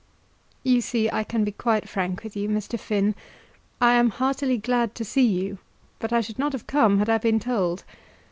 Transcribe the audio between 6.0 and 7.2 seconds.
I should not have come had I